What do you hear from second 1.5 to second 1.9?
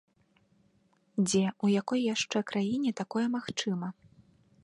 у